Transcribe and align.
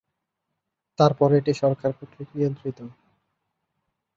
তারপরও 0.99 1.37
এটি 1.39 1.51
সরকার 1.61 1.91
কর্তৃক 1.97 2.29
নিয়ন্ত্রিত। 2.35 2.79